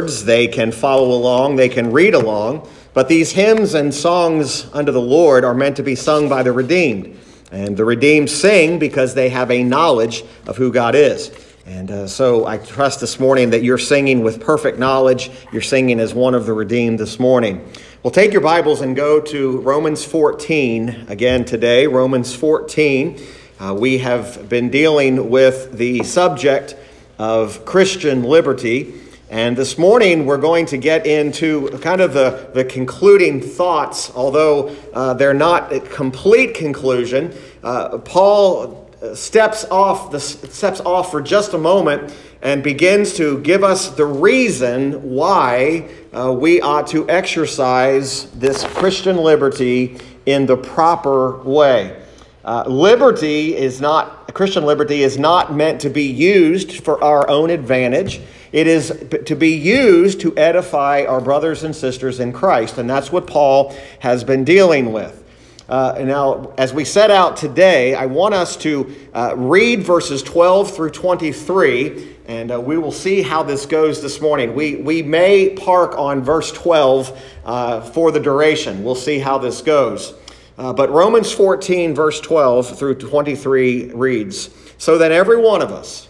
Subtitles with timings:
[0.00, 4.92] words, they can follow along, they can read along, but these hymns and songs unto
[4.92, 7.18] the Lord are meant to be sung by the redeemed.
[7.52, 11.30] And the redeemed sing because they have a knowledge of who God is.
[11.66, 15.30] And uh, so I trust this morning that you're singing with perfect knowledge.
[15.52, 17.62] You're singing as one of the redeemed this morning.
[18.02, 21.86] Well, take your Bibles and go to Romans 14 again today.
[21.86, 23.20] Romans 14.
[23.58, 26.74] Uh, we have been dealing with the subject
[27.18, 28.94] of Christian liberty.
[29.30, 34.74] And this morning we're going to get into kind of the, the concluding thoughts, although
[34.92, 37.32] uh, they're not a complete conclusion.
[37.62, 42.12] Uh, Paul uh, steps off, the, steps off for just a moment
[42.42, 49.16] and begins to give us the reason why uh, we ought to exercise this Christian
[49.16, 52.02] liberty in the proper way.
[52.44, 57.50] Uh, liberty is not, Christian liberty is not meant to be used for our own
[57.50, 58.20] advantage.
[58.52, 62.78] It is to be used to edify our brothers and sisters in Christ.
[62.78, 65.20] And that's what Paul has been dealing with.
[65.68, 70.74] Uh, now, as we set out today, I want us to uh, read verses 12
[70.74, 74.56] through 23, and uh, we will see how this goes this morning.
[74.56, 78.82] We, we may park on verse 12 uh, for the duration.
[78.82, 80.12] We'll see how this goes.
[80.60, 86.06] Uh, but Romans 14, verse 12 through 23 reads So that every one of us,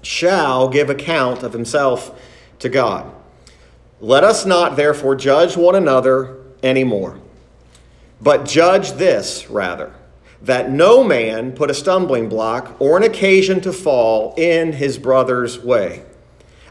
[0.00, 2.20] shall give account of himself
[2.60, 3.12] to God.
[4.00, 7.18] Let us not therefore judge one another anymore,
[8.20, 9.92] but judge this rather,
[10.42, 15.58] that no man put a stumbling block or an occasion to fall in his brother's
[15.58, 16.04] way.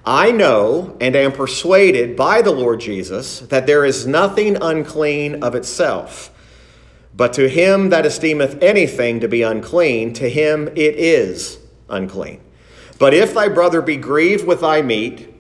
[0.06, 5.53] I know and am persuaded by the Lord Jesus that there is nothing unclean of
[5.53, 6.31] itself.
[7.15, 11.59] But to him that esteemeth anything to be unclean, to him it is
[11.89, 12.39] unclean.
[12.97, 15.33] But if thy brother be grieved with thy meat,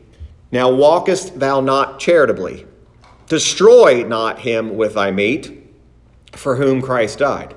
[0.51, 2.65] now walkest thou not charitably.
[3.27, 5.73] Destroy not him with thy meat,
[6.33, 7.55] for whom Christ died.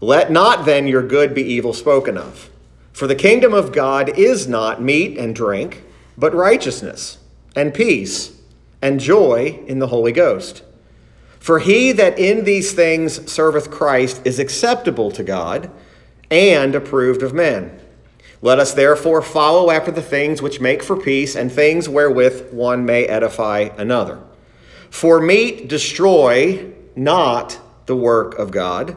[0.00, 2.50] Let not then your good be evil spoken of.
[2.92, 5.84] For the kingdom of God is not meat and drink,
[6.16, 7.18] but righteousness
[7.54, 8.36] and peace
[8.82, 10.62] and joy in the Holy Ghost.
[11.40, 15.70] For he that in these things serveth Christ is acceptable to God
[16.30, 17.80] and approved of men.
[18.40, 22.84] Let us therefore follow after the things which make for peace and things wherewith one
[22.84, 24.20] may edify another.
[24.90, 28.96] For meat destroy not the work of God.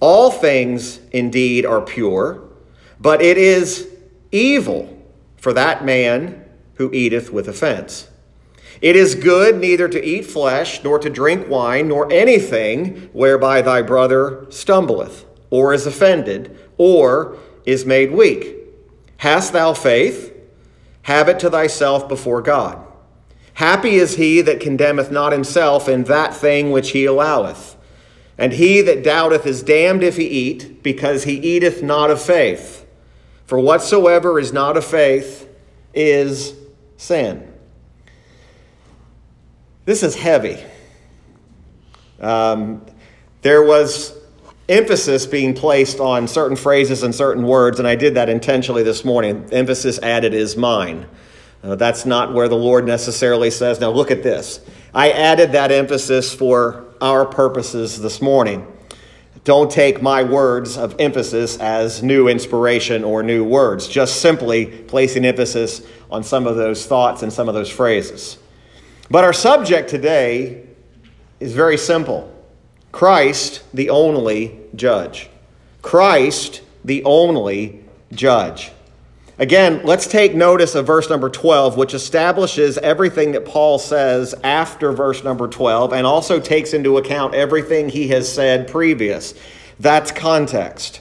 [0.00, 2.42] All things indeed are pure,
[2.98, 3.88] but it is
[4.32, 4.96] evil
[5.36, 8.08] for that man who eateth with offense.
[8.80, 13.82] It is good neither to eat flesh, nor to drink wine, nor anything whereby thy
[13.82, 17.36] brother stumbleth, or is offended, or
[17.66, 18.56] is made weak.
[19.18, 20.34] Hast thou faith?
[21.02, 22.86] Have it to thyself before God.
[23.54, 27.76] Happy is he that condemneth not himself in that thing which he alloweth.
[28.38, 32.86] And he that doubteth is damned if he eat, because he eateth not of faith.
[33.44, 35.46] For whatsoever is not of faith
[35.92, 36.54] is
[36.96, 37.49] sin.
[39.90, 40.56] This is heavy.
[42.20, 42.86] Um,
[43.42, 44.16] there was
[44.68, 49.04] emphasis being placed on certain phrases and certain words, and I did that intentionally this
[49.04, 49.48] morning.
[49.50, 51.08] Emphasis added is mine.
[51.64, 54.60] Uh, that's not where the Lord necessarily says, now look at this.
[54.94, 58.72] I added that emphasis for our purposes this morning.
[59.42, 65.24] Don't take my words of emphasis as new inspiration or new words, just simply placing
[65.24, 68.38] emphasis on some of those thoughts and some of those phrases.
[69.10, 70.64] But our subject today
[71.40, 72.32] is very simple.
[72.92, 75.28] Christ, the only judge.
[75.82, 78.70] Christ, the only judge.
[79.38, 84.92] Again, let's take notice of verse number 12, which establishes everything that Paul says after
[84.92, 89.34] verse number 12 and also takes into account everything he has said previous.
[89.80, 91.00] That's context.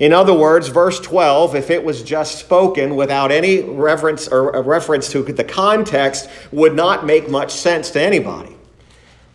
[0.00, 5.10] In other words, verse 12, if it was just spoken without any reference or reference
[5.12, 8.56] to the context, would not make much sense to anybody.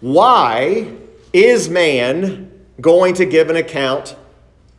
[0.02, 0.92] Why
[1.32, 2.52] is man
[2.82, 4.16] going to give an account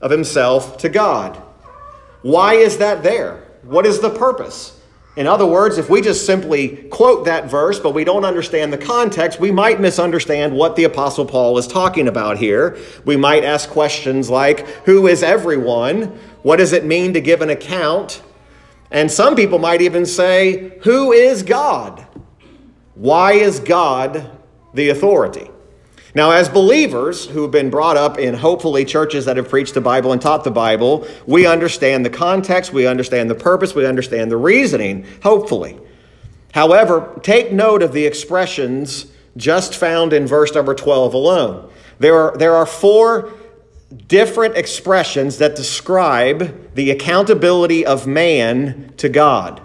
[0.01, 1.41] of himself to God?
[2.23, 3.45] Why is that there?
[3.63, 4.76] What is the purpose?
[5.17, 8.79] In other words, if we just simply quote that verse, but we don't understand the
[8.79, 12.77] context, we might misunderstand what the Apostle Paul is talking about here.
[13.07, 16.19] We might ask questions like Who is everyone?
[16.43, 18.23] What does it mean to give an account?
[18.91, 22.07] And some people might even say, Who is God?
[22.95, 24.31] Why is God
[24.75, 25.51] the authority?
[26.17, 29.83] Now, as believers who have been brought up in hopefully churches that have preached the
[29.83, 34.31] Bible and taught the Bible, we understand the context, we understand the purpose, we understand
[34.31, 35.79] the reasoning, hopefully.
[36.55, 41.71] However, take note of the expressions just found in verse number 12 alone.
[41.99, 43.35] There are, there are four
[44.09, 49.61] different expressions that describe the accountability of man to God.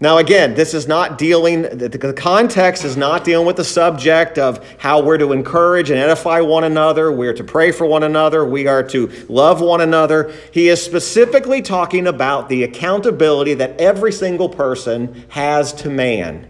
[0.00, 4.64] Now, again, this is not dealing, the context is not dealing with the subject of
[4.78, 8.68] how we're to encourage and edify one another, we're to pray for one another, we
[8.68, 10.32] are to love one another.
[10.52, 16.48] He is specifically talking about the accountability that every single person has to man.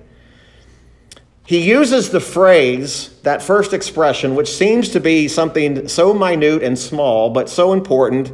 [1.47, 6.79] He uses the phrase, that first expression, which seems to be something so minute and
[6.79, 8.31] small, but so important.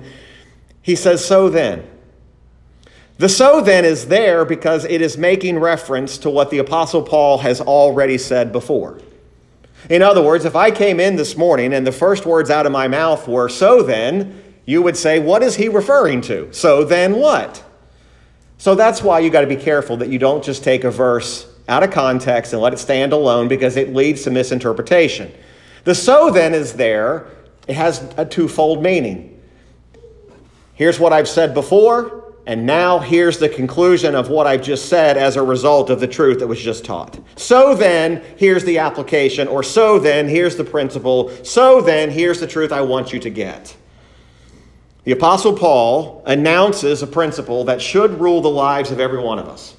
[0.82, 1.88] He says, So then.
[3.18, 7.38] The so then is there because it is making reference to what the Apostle Paul
[7.38, 9.00] has already said before.
[9.88, 12.72] In other words, if I came in this morning and the first words out of
[12.72, 16.52] my mouth were so then, you would say, What is he referring to?
[16.52, 17.62] So then what?
[18.58, 21.46] So that's why you got to be careful that you don't just take a verse
[21.68, 25.32] out of context and let it stand alone because it leads to misinterpretation.
[25.84, 27.26] The so then is there,
[27.68, 29.40] it has a twofold meaning.
[30.74, 35.16] Here's what I've said before, and now here's the conclusion of what I've just said
[35.16, 37.18] as a result of the truth that was just taught.
[37.36, 42.46] So then, here's the application, or so then, here's the principle, so then, here's the
[42.46, 43.74] truth I want you to get.
[45.04, 49.48] The Apostle Paul announces a principle that should rule the lives of every one of
[49.48, 49.76] us.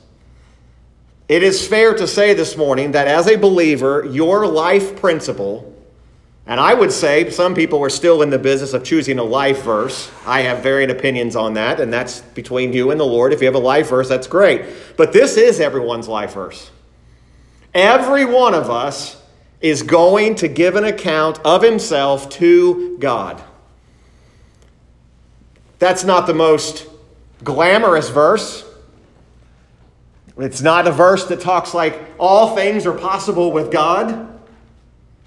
[1.28, 5.75] It is fair to say this morning that as a believer, your life principle,
[6.48, 9.64] and I would say some people are still in the business of choosing a life
[9.64, 10.12] verse.
[10.28, 13.34] I have varying opinions on that, and that's between you and the Lord.
[13.34, 14.66] If you have a life verse, that's great.
[14.96, 16.70] But this is everyone's life verse.
[17.74, 19.22] Every one of us
[19.60, 23.44] is going to give an account of himself to God.
[25.80, 26.88] That's not the most
[27.44, 28.64] glamorous verse.
[30.38, 34.35] It's not a verse that talks like all things are possible with God.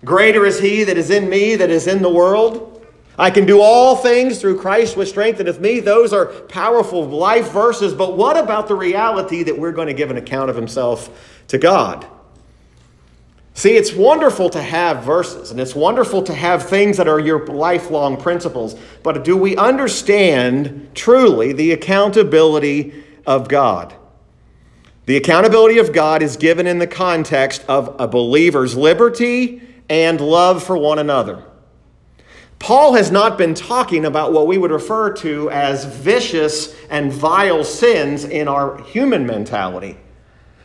[0.04, 2.86] Greater is he that is in me that is in the world.
[3.18, 5.80] I can do all things through Christ which strengtheneth me.
[5.80, 10.10] Those are powerful life verses, but what about the reality that we're going to give
[10.10, 12.06] an account of himself to God?
[13.54, 17.44] See, it's wonderful to have verses and it's wonderful to have things that are your
[17.46, 23.92] lifelong principles, but do we understand truly the accountability of God?
[25.06, 30.62] The accountability of God is given in the context of a believer's liberty and love
[30.62, 31.44] for one another.
[32.58, 37.62] Paul has not been talking about what we would refer to as vicious and vile
[37.62, 39.96] sins in our human mentality.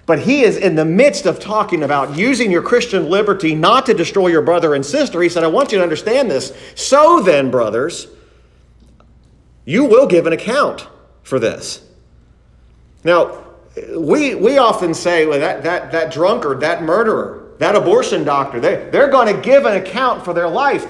[0.05, 3.93] But he is in the midst of talking about using your Christian liberty not to
[3.93, 5.21] destroy your brother and sister.
[5.21, 6.51] He said, I want you to understand this.
[6.75, 8.07] So then, brothers,
[9.65, 10.87] you will give an account
[11.21, 11.87] for this.
[13.05, 13.45] Now,
[13.95, 18.89] we, we often say, well, that, that, that drunkard, that murderer, that abortion doctor, they,
[18.91, 20.85] they're going to give an account for their life.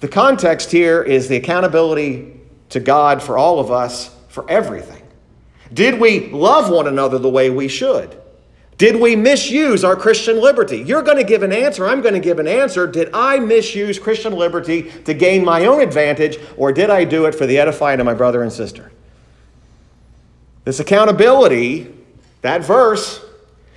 [0.00, 5.02] The context here is the accountability to God for all of us for everything.
[5.74, 8.18] Did we love one another the way we should?
[8.78, 10.78] Did we misuse our Christian liberty?
[10.78, 11.86] You're going to give an answer.
[11.86, 12.86] I'm going to give an answer.
[12.86, 17.34] Did I misuse Christian liberty to gain my own advantage, or did I do it
[17.34, 18.90] for the edifying of my brother and sister?
[20.64, 21.92] This accountability
[22.40, 23.22] that verse,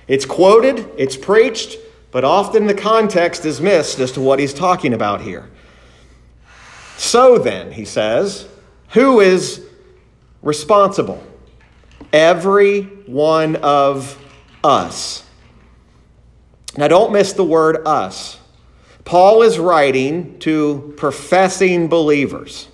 [0.08, 1.76] it's quoted, it's preached,
[2.14, 5.50] but often the context is missed as to what he's talking about here.
[6.96, 8.46] So then, he says,
[8.90, 9.66] who is
[10.40, 11.20] responsible?
[12.12, 14.16] Every one of
[14.62, 15.24] us.
[16.76, 18.38] Now, don't miss the word us.
[19.04, 22.68] Paul is writing to professing believers.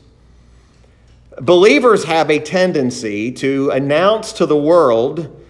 [1.41, 5.43] Believers have a tendency to announce to the world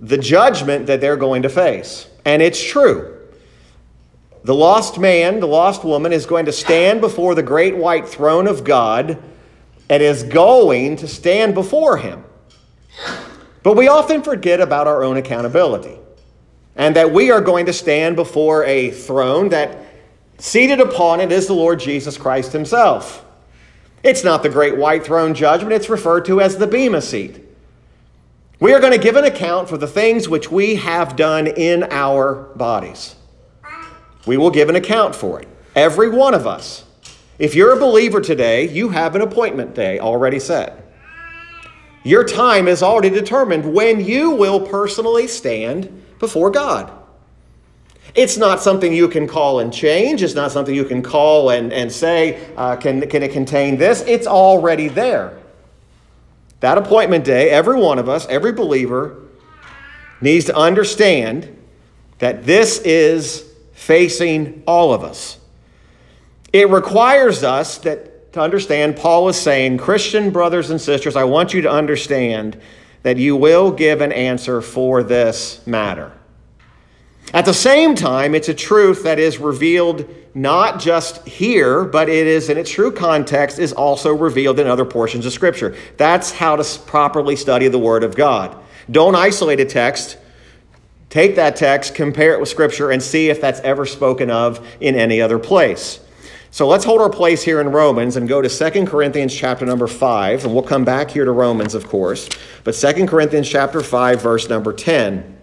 [0.00, 2.08] the judgment that they're going to face.
[2.24, 3.15] And it's true.
[4.46, 8.46] The lost man, the lost woman, is going to stand before the great white throne
[8.46, 9.20] of God
[9.90, 12.22] and is going to stand before him.
[13.64, 15.98] But we often forget about our own accountability
[16.76, 19.84] and that we are going to stand before a throne that
[20.38, 23.24] seated upon it is the Lord Jesus Christ himself.
[24.04, 27.44] It's not the great white throne judgment, it's referred to as the Bema seat.
[28.60, 31.82] We are going to give an account for the things which we have done in
[31.90, 33.16] our bodies.
[34.26, 35.48] We will give an account for it.
[35.74, 36.84] Every one of us.
[37.38, 40.82] If you're a believer today, you have an appointment day already set.
[42.02, 46.90] Your time is already determined when you will personally stand before God.
[48.14, 50.22] It's not something you can call and change.
[50.22, 54.02] It's not something you can call and, and say, uh, can, can it contain this?
[54.06, 55.38] It's already there.
[56.60, 59.18] That appointment day, every one of us, every believer,
[60.22, 61.54] needs to understand
[62.18, 65.38] that this is facing all of us.
[66.52, 71.52] It requires us that to understand Paul is saying, Christian brothers and sisters, I want
[71.54, 72.58] you to understand
[73.02, 76.10] that you will give an answer for this matter.
[77.34, 82.26] At the same time, it's a truth that is revealed not just here, but it
[82.26, 85.76] is in its true context is also revealed in other portions of Scripture.
[85.98, 88.56] That's how to properly study the Word of God.
[88.90, 90.16] Don't isolate a text.
[91.10, 94.94] Take that text, compare it with Scripture, and see if that's ever spoken of in
[94.94, 96.00] any other place.
[96.50, 99.86] So let's hold our place here in Romans and go to 2 Corinthians chapter number
[99.86, 102.28] 5, and we'll come back here to Romans, of course.
[102.64, 105.36] But 2 Corinthians chapter 5, verse number 10.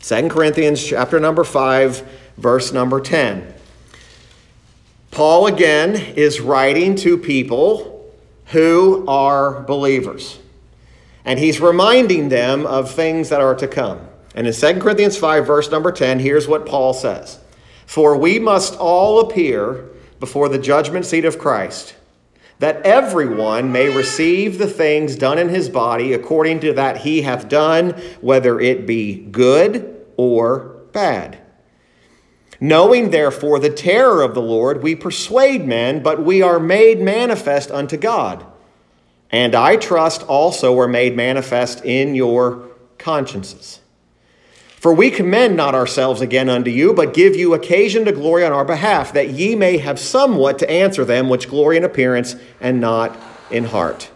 [0.00, 3.54] 2 Corinthians chapter number 5, verse number 10.
[5.10, 8.10] Paul again is writing to people
[8.46, 10.38] who are believers.
[11.24, 14.07] And he's reminding them of things that are to come.
[14.38, 17.40] And in 2 Corinthians 5, verse number 10, here's what Paul says
[17.86, 19.90] For we must all appear
[20.20, 21.96] before the judgment seat of Christ,
[22.60, 27.48] that everyone may receive the things done in his body according to that he hath
[27.48, 31.40] done, whether it be good or bad.
[32.60, 37.72] Knowing therefore the terror of the Lord, we persuade men, but we are made manifest
[37.72, 38.46] unto God.
[39.32, 42.68] And I trust also are made manifest in your
[42.98, 43.80] consciences.
[44.78, 48.52] For we commend not ourselves again unto you, but give you occasion to glory on
[48.52, 52.80] our behalf, that ye may have somewhat to answer them which glory in appearance and
[52.80, 53.16] not
[53.50, 54.08] in heart.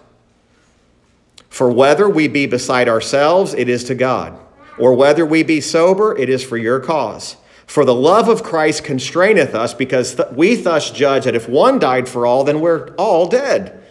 [1.48, 4.38] For whether we be beside ourselves, it is to God,
[4.78, 7.36] or whether we be sober, it is for your cause.
[7.66, 11.80] For the love of Christ constraineth us, because th- we thus judge that if one
[11.80, 13.81] died for all, then we're all dead.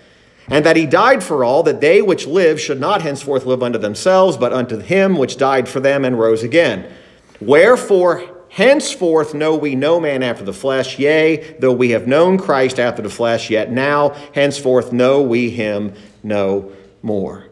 [0.47, 3.79] And that he died for all, that they which live should not henceforth live unto
[3.79, 6.91] themselves, but unto him which died for them and rose again.
[7.39, 12.79] Wherefore, henceforth know we no man after the flesh, yea, though we have known Christ
[12.79, 15.93] after the flesh, yet now, henceforth know we him
[16.23, 16.71] no
[17.01, 17.47] more.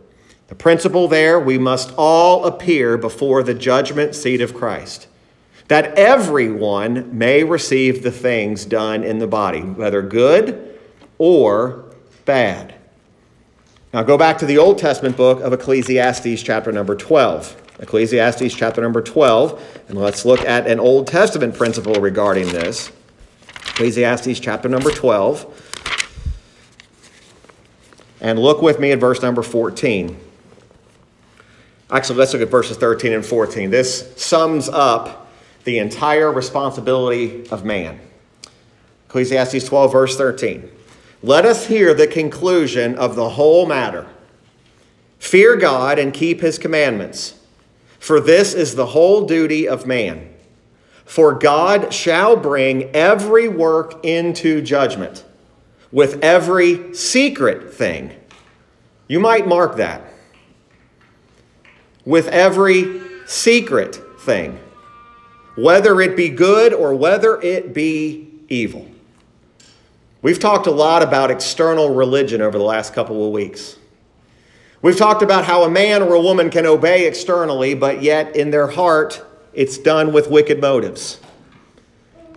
[0.48, 5.08] The principle there, we must all appear before the judgment seat of Christ
[5.69, 10.79] that everyone may receive the things done in the body, whether good
[11.19, 11.86] or
[12.25, 12.74] bad.
[13.91, 17.60] Now go back to the Old Testament book of Ecclesiastes, chapter number 12.
[17.79, 22.91] Ecclesiastes, chapter number 12, and let's look at an Old Testament principle regarding this.
[23.69, 25.65] Ecclesiastes, chapter number 12.
[28.22, 30.19] And look with me at verse number 14.
[31.89, 33.72] Actually, let's look at verses 13 and 14.
[33.72, 35.31] This sums up
[35.63, 38.00] the entire responsibility of man.
[39.08, 40.69] Ecclesiastes 12, verse 13.
[41.22, 44.08] Let us hear the conclusion of the whole matter.
[45.18, 47.40] Fear God and keep his commandments,
[48.00, 50.34] for this is the whole duty of man.
[51.04, 55.26] For God shall bring every work into judgment
[55.92, 58.16] with every secret thing.
[59.08, 60.04] You might mark that.
[62.06, 64.60] With every secret thing
[65.60, 68.88] whether it be good or whether it be evil.
[70.22, 73.78] We've talked a lot about external religion over the last couple of weeks.
[74.82, 78.52] We've talked about how a man or a woman can obey externally, but yet in
[78.52, 81.20] their heart it's done with wicked motives.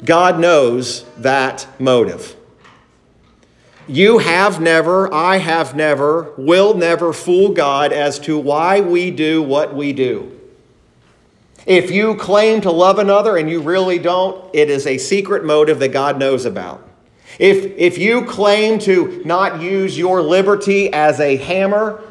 [0.04, 2.36] God knows that motive.
[3.88, 9.42] You have never, I have never, will never fool God as to why we do
[9.42, 10.38] what we do.
[11.66, 15.80] If you claim to love another and you really don't, it is a secret motive
[15.80, 16.88] that God knows about.
[17.38, 22.02] If, if you claim to not use your liberty as a hammer,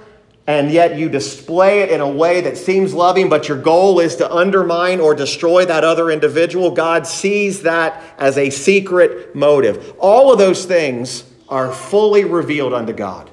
[0.47, 4.15] and yet you display it in a way that seems loving, but your goal is
[4.17, 9.93] to undermine or destroy that other individual, God sees that as a secret motive.
[9.99, 13.29] All of those things are fully revealed unto God.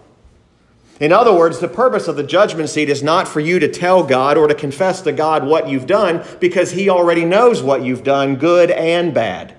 [1.01, 4.03] In other words, the purpose of the judgment seat is not for you to tell
[4.03, 8.03] God or to confess to God what you've done because He already knows what you've
[8.03, 9.55] done, good and bad.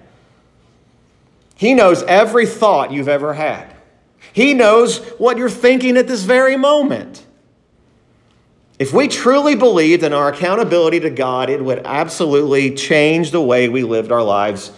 [1.59, 3.75] He knows every thought you've ever had,
[4.31, 7.25] He knows what you're thinking at this very moment.
[8.79, 13.67] If we truly believed in our accountability to God, it would absolutely change the way
[13.67, 14.71] we lived our lives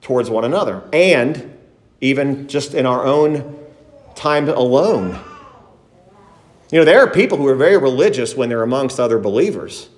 [0.00, 1.58] towards one another and
[2.00, 3.62] even just in our own
[4.14, 5.20] time alone.
[6.70, 9.90] You know, there are people who are very religious when they're amongst other believers,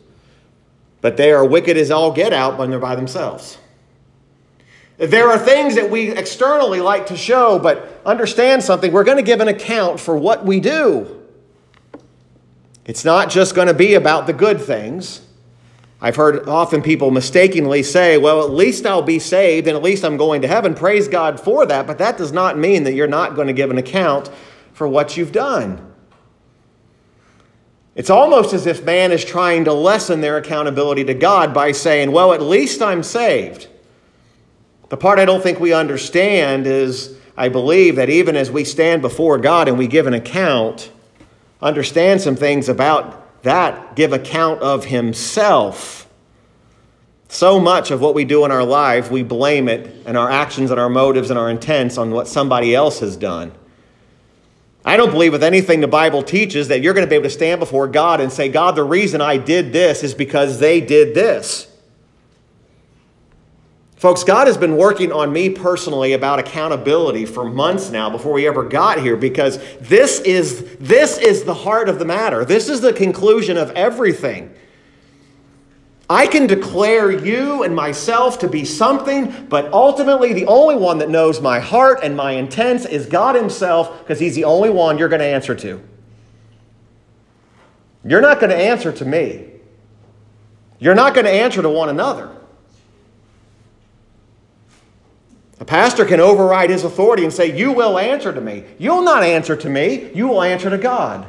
[1.01, 3.59] but they are wicked as all get out when they're by themselves.
[5.07, 8.93] There are things that we externally like to show, but understand something.
[8.93, 11.23] We're going to give an account for what we do.
[12.85, 15.23] It's not just going to be about the good things.
[16.01, 20.05] I've heard often people mistakenly say, well, at least I'll be saved and at least
[20.05, 20.75] I'm going to heaven.
[20.75, 23.71] Praise God for that, but that does not mean that you're not going to give
[23.71, 24.31] an account
[24.75, 25.93] for what you've done.
[27.95, 32.13] It's almost as if man is trying to lessen their accountability to God by saying,
[32.13, 33.69] well, at least I'm saved.
[34.89, 39.03] The part I don't think we understand is I believe that even as we stand
[39.03, 40.91] before God and we give an account,
[41.61, 46.09] understand some things about that, give account of Himself.
[47.29, 50.71] So much of what we do in our life, we blame it and our actions
[50.71, 53.53] and our motives and our intents on what somebody else has done.
[54.85, 57.31] I don't believe with anything the Bible teaches that you're going to be able to
[57.31, 61.15] stand before God and say, God, the reason I did this is because they did
[61.15, 61.74] this.
[64.05, 68.47] Folks, God has been working on me personally about accountability for months now before we
[68.47, 72.45] ever got here because this is, this is the heart of the matter.
[72.45, 74.55] This is the conclusion of everything.
[76.11, 81.09] I can declare you and myself to be something, but ultimately, the only one that
[81.09, 85.09] knows my heart and my intents is God Himself because He's the only one you're
[85.09, 85.83] going to answer to.
[88.05, 89.47] You're not going to answer to me,
[90.79, 92.44] you're not going to answer to one another.
[95.61, 98.65] A pastor can override his authority and say, You will answer to me.
[98.79, 101.27] You'll not answer to me, you will answer to God.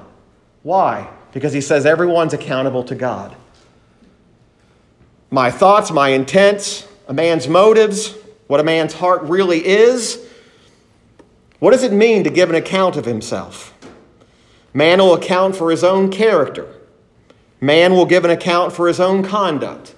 [0.63, 1.09] Why?
[1.31, 3.35] Because he says everyone's accountable to God
[5.35, 8.15] my thoughts, my intents, a man's motives,
[8.47, 10.25] what a man's heart really is.
[11.59, 13.73] What does it mean to give an account of himself?
[14.73, 16.73] Man will account for his own character.
[17.59, 19.93] Man will give an account for his own conduct.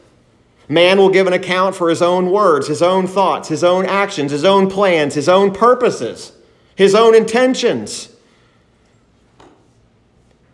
[0.69, 4.31] Man will give an account for his own words, his own thoughts, his own actions,
[4.31, 6.33] his own plans, his own purposes,
[6.75, 8.09] his own intentions.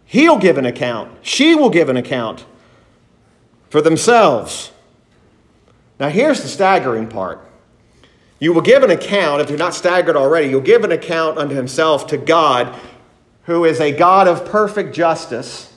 [0.06, 1.12] He'll give an account.
[1.24, 2.46] She will give an account
[3.72, 4.72] for themselves.
[6.00, 7.44] Now, here's the staggering part.
[8.38, 11.56] You will give an account, if you're not staggered already, you'll give an account unto
[11.56, 12.80] himself to God,
[13.46, 15.74] who is a God of perfect justice,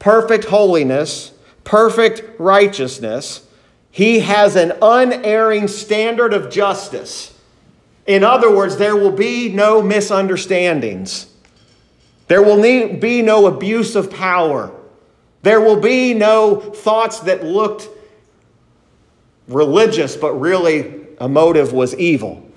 [0.00, 1.32] perfect holiness,
[1.68, 3.46] perfect righteousness.
[3.90, 7.38] He has an unerring standard of justice.
[8.06, 11.26] In other words, there will be no misunderstandings.
[12.26, 12.62] There will
[12.96, 14.72] be no abuse of power.
[15.42, 17.86] There will be no thoughts that looked
[19.46, 22.50] religious, but really a motive was evil.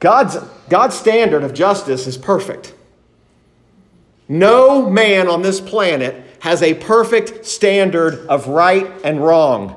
[0.00, 0.38] God's,
[0.68, 2.74] God's standard of justice is perfect.
[4.28, 9.74] No man on this planet has a perfect standard of right and wrong.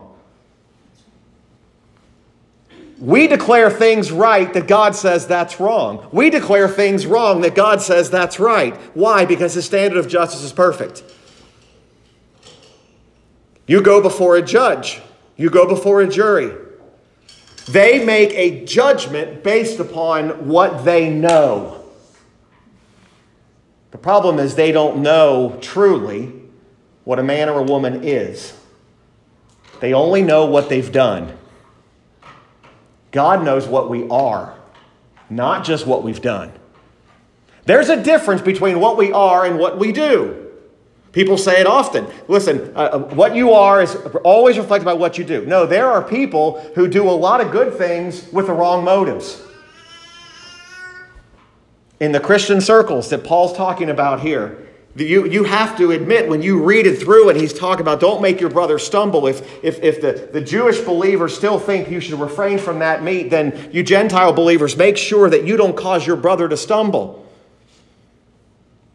[2.99, 6.07] We declare things right that God says that's wrong.
[6.11, 8.75] We declare things wrong that God says that's right.
[8.93, 9.25] Why?
[9.25, 11.01] Because his standard of justice is perfect.
[13.65, 15.01] You go before a judge,
[15.37, 16.55] you go before a jury.
[17.67, 21.83] They make a judgment based upon what they know.
[23.89, 26.38] The problem is they don't know truly
[27.09, 28.53] what a man or a woman is,
[29.79, 31.35] they only know what they've done.
[33.09, 34.53] God knows what we are,
[35.27, 36.51] not just what we've done.
[37.65, 40.51] There's a difference between what we are and what we do.
[41.11, 42.05] People say it often.
[42.27, 45.43] Listen, uh, uh, what you are is always reflected by what you do.
[45.47, 49.41] No, there are people who do a lot of good things with the wrong motives.
[51.99, 56.41] In the Christian circles that Paul's talking about here, you, you have to admit when
[56.41, 59.27] you read it through and he's talking about don't make your brother stumble.
[59.27, 63.29] If, if, if the, the Jewish believers still think you should refrain from that meat,
[63.29, 67.25] then you Gentile believers make sure that you don't cause your brother to stumble.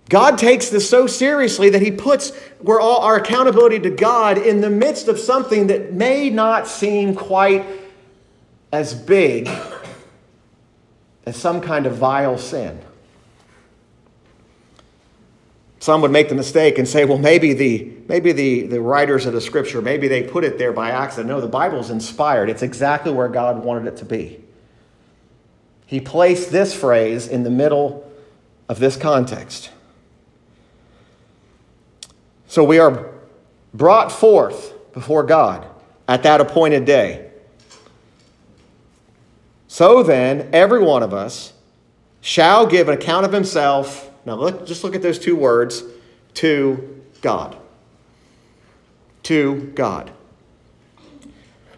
[0.09, 4.61] God takes this so seriously that he puts we're all, our accountability to God in
[4.61, 7.65] the midst of something that may not seem quite
[8.73, 9.49] as big
[11.25, 12.79] as some kind of vile sin.
[15.85, 19.35] Some would make the mistake and say, well, maybe the, maybe the, the writers of
[19.35, 21.29] the scripture, maybe they put it there by accident.
[21.29, 22.49] No, the Bible is inspired.
[22.49, 24.43] It's exactly where God wanted it to be.
[25.85, 28.11] He placed this phrase in the middle
[28.67, 29.73] of this context.
[32.49, 33.11] So we are
[33.75, 35.67] brought forth before God
[36.09, 37.31] at that appointed day.
[39.69, 41.53] So then, every one of us
[42.23, 45.83] shall give an account of himself now, look, just look at those two words
[46.35, 47.57] to God.
[49.25, 50.11] To God.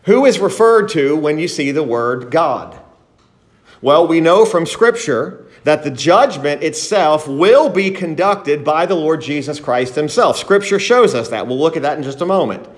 [0.05, 2.79] Who is referred to when you see the word God?
[3.83, 9.21] Well, we know from Scripture that the judgment itself will be conducted by the Lord
[9.21, 10.39] Jesus Christ himself.
[10.39, 11.49] Scripture shows us that.
[11.49, 12.69] We'll look at that in just a moment.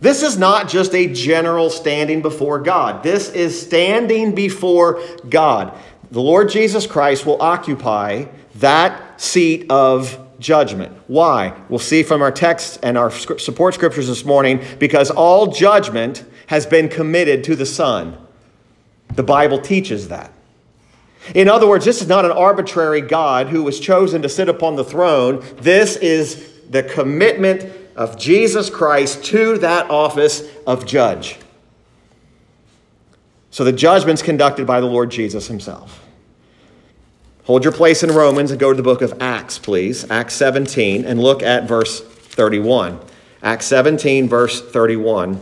[0.00, 3.02] This is not just a general standing before God.
[3.02, 5.76] This is standing before God.
[6.12, 10.96] The Lord Jesus Christ will occupy that seat of judgment.
[11.06, 11.56] Why?
[11.68, 16.66] We'll see from our text and our support scriptures this morning because all judgment has
[16.66, 18.18] been committed to the Son.
[19.14, 20.32] The Bible teaches that.
[21.34, 24.74] In other words, this is not an arbitrary God who was chosen to sit upon
[24.74, 25.44] the throne.
[25.58, 31.38] This is the commitment of Jesus Christ to that office of judge.
[33.50, 36.01] So the judgment's conducted by the Lord Jesus himself.
[37.44, 40.08] Hold your place in Romans and go to the book of Acts, please.
[40.10, 43.00] Acts 17, and look at verse 31.
[43.42, 45.40] Acts 17, verse 31.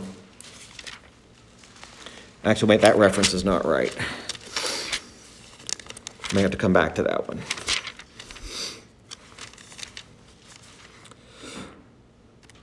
[2.43, 3.95] Actually, wait, that reference is not right.
[6.31, 7.39] I May have to come back to that one.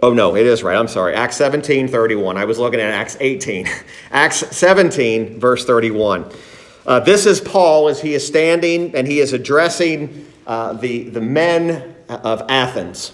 [0.01, 0.77] Oh, no, it is right.
[0.77, 1.15] I'm sorry.
[1.15, 2.37] Acts 17, 31.
[2.37, 3.69] I was looking at Acts 18.
[4.11, 6.29] Acts 17, verse 31.
[6.89, 11.21] Uh, this is Paul as he is standing and he is addressing uh, the, the
[11.21, 13.13] men of Athens.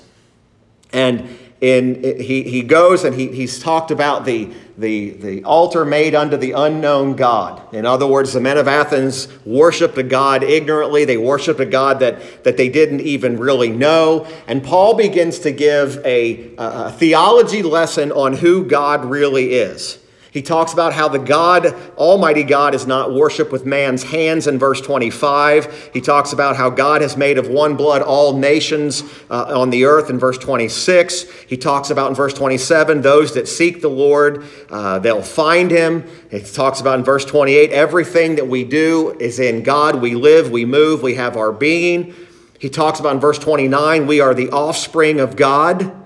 [0.92, 6.14] And in, he, he goes and he, he's talked about the, the, the altar made
[6.14, 7.74] unto the unknown God.
[7.74, 11.04] In other words, the men of Athens worshiped a God ignorantly.
[11.04, 14.28] They worshiped a God that, that they didn't even really know.
[14.46, 19.98] And Paul begins to give a, a theology lesson on who God really is.
[20.34, 24.58] He talks about how the God, Almighty God, is not worshiped with man's hands in
[24.58, 25.90] verse 25.
[25.92, 29.84] He talks about how God has made of one blood all nations uh, on the
[29.84, 31.30] earth in verse 26.
[31.46, 36.04] He talks about in verse 27 those that seek the Lord, uh, they'll find him.
[36.32, 40.02] He talks about in verse 28 everything that we do is in God.
[40.02, 42.12] We live, we move, we have our being.
[42.58, 46.03] He talks about in verse 29 we are the offspring of God.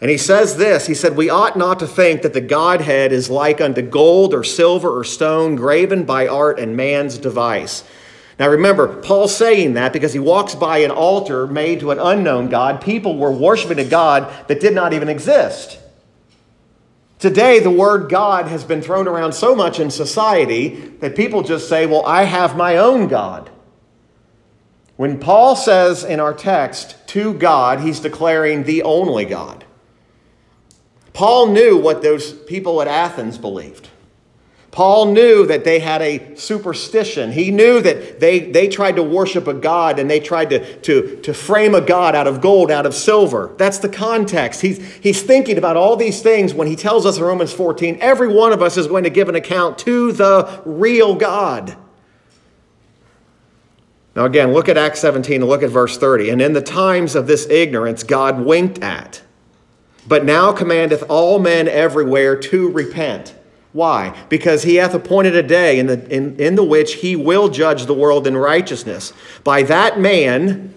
[0.00, 3.30] And he says this He said, We ought not to think that the Godhead is
[3.30, 7.84] like unto gold or silver or stone graven by art and man's device.
[8.38, 12.48] Now remember, Paul's saying that because he walks by an altar made to an unknown
[12.48, 12.80] God.
[12.80, 15.78] People were worshiping a God that did not even exist.
[17.18, 20.68] Today, the word God has been thrown around so much in society
[21.00, 23.50] that people just say, Well, I have my own God.
[24.96, 29.64] When Paul says in our text, to God, he's declaring the only God.
[31.12, 33.88] Paul knew what those people at Athens believed.
[34.70, 37.32] Paul knew that they had a superstition.
[37.32, 41.16] He knew that they, they tried to worship a God and they tried to, to,
[41.22, 43.52] to frame a God out of gold, out of silver.
[43.58, 44.60] That's the context.
[44.60, 48.28] He's, he's thinking about all these things when he tells us in Romans 14 every
[48.28, 51.76] one of us is going to give an account to the real God.
[54.14, 56.30] Now, again, look at Acts 17 and look at verse 30.
[56.30, 59.22] And in the times of this ignorance, God winked at
[60.10, 63.32] but now commandeth all men everywhere to repent.
[63.72, 64.20] Why?
[64.28, 67.86] Because he hath appointed a day in the, in, in the which he will judge
[67.86, 69.12] the world in righteousness.
[69.44, 70.74] By that man,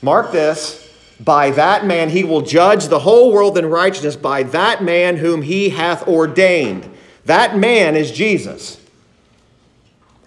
[0.00, 0.90] mark this,
[1.20, 5.42] by that man he will judge the whole world in righteousness, by that man whom
[5.42, 6.90] he hath ordained.
[7.26, 8.80] That man is Jesus.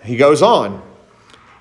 [0.04, 0.80] He goes on,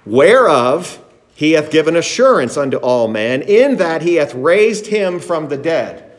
[0.05, 1.02] whereof
[1.35, 5.57] he hath given assurance unto all men, in that he hath raised him from the
[5.57, 6.12] dead.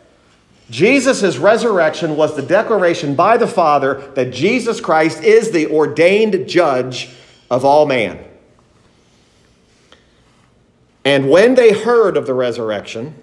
[0.69, 7.09] Jesus' resurrection was the declaration by the Father that Jesus Christ is the ordained judge
[7.51, 8.23] of all man.
[11.05, 13.15] And when they heard of the resurrection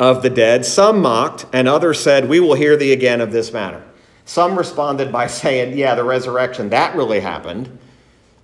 [0.00, 3.52] of the dead, some mocked, and others said, We will hear thee again of this
[3.52, 3.82] matter.
[4.24, 7.78] Some responded by saying, Yeah, the resurrection, that really happened.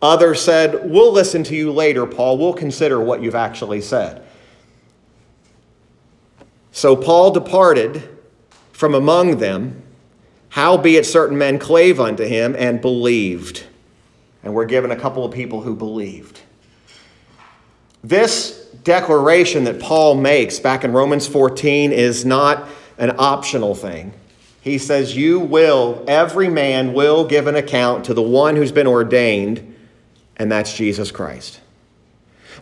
[0.00, 2.38] Others said, We'll listen to you later, Paul.
[2.38, 4.22] We'll consider what you've actually said.
[6.72, 8.08] So Paul departed
[8.72, 9.82] from among them,
[10.50, 13.64] howbeit certain men clave unto him and believed.
[14.42, 16.40] And we're given a couple of people who believed.
[18.02, 24.12] This declaration that Paul makes back in Romans 14 is not an optional thing.
[24.62, 28.86] He says, You will, every man will give an account to the one who's been
[28.86, 29.76] ordained,
[30.36, 31.60] and that's Jesus Christ.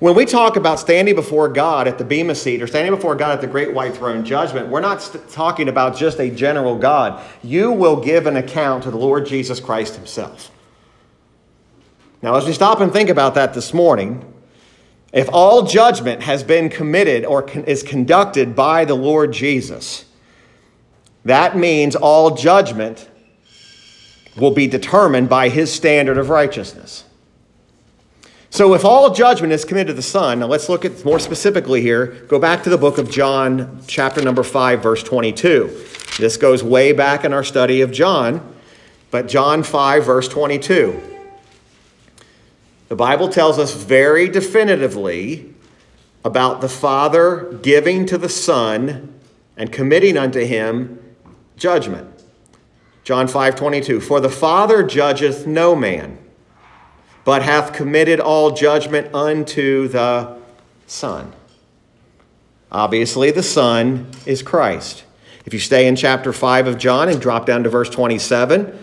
[0.01, 3.33] When we talk about standing before God at the Bema seat or standing before God
[3.33, 7.21] at the great white throne judgment, we're not st- talking about just a general God.
[7.43, 10.53] You will give an account to the Lord Jesus Christ himself.
[12.23, 14.33] Now, as we stop and think about that this morning,
[15.13, 20.05] if all judgment has been committed or con- is conducted by the Lord Jesus,
[21.25, 23.09] that means all judgment
[24.37, 27.05] will be determined by his standard of righteousness.
[28.51, 31.83] So, if all judgment is committed to the Son, now let's look at more specifically
[31.83, 32.07] here.
[32.29, 35.85] Go back to the book of John, chapter number 5, verse 22.
[36.19, 38.55] This goes way back in our study of John,
[39.11, 41.01] but John 5, verse 22.
[42.89, 45.55] The Bible tells us very definitively
[46.25, 49.15] about the Father giving to the Son
[49.59, 50.99] and committing unto him
[51.57, 52.25] judgment.
[53.05, 54.01] John 5 22.
[54.01, 56.19] For the Father judgeth no man,
[57.29, 60.35] but hath committed all judgment unto the
[60.87, 61.31] Son.
[62.73, 65.05] Obviously, the Son is Christ.
[65.45, 68.83] If you stay in chapter 5 of John and drop down to verse 27,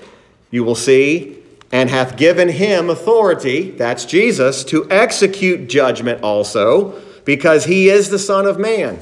[0.52, 1.40] you will see,
[1.72, 8.20] and hath given him authority, that's Jesus, to execute judgment also, because he is the
[8.20, 9.00] Son of Man.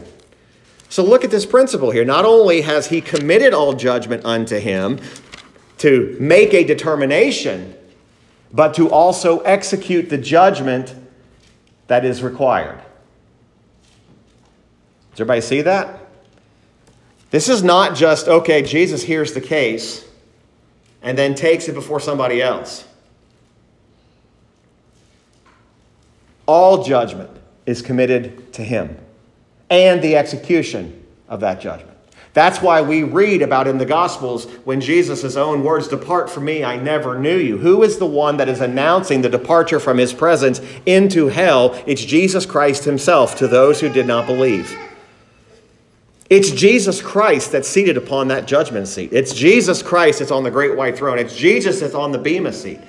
[0.87, 2.05] So look at this principle here.
[2.05, 4.99] Not only has he committed all judgment unto him
[5.79, 7.75] to make a determination,
[8.53, 10.95] but to also execute the judgment
[11.87, 12.79] that is required.
[15.11, 15.99] Does everybody see that?
[17.31, 20.07] This is not just, okay, Jesus hears the case
[21.01, 22.85] and then takes it before somebody else.
[26.45, 27.31] All judgment
[27.65, 28.97] is committed to him
[29.69, 31.92] and the execution of that judgment.
[32.33, 36.63] That's why we read about in the Gospels when Jesus' own words, Depart from me,
[36.63, 37.59] I never knew you.
[37.59, 41.79] Who is the one that is announcing the departure from his presence into hell?
[41.85, 44.75] It's Jesus Christ himself to those who did not believe.
[46.29, 49.13] It's Jesus Christ that's seated upon that judgment seat.
[49.13, 51.19] It's Jesus Christ that's on the great white throne.
[51.19, 52.79] It's Jesus that's on the Bema seat.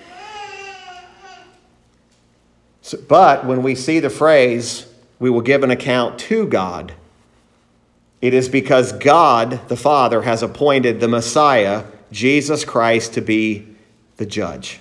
[2.80, 4.86] So, but when we see the phrase,
[5.18, 6.94] we will give an account to God,
[8.24, 13.68] it is because God, the Father, has appointed the Messiah, Jesus Christ, to be
[14.16, 14.80] the judge.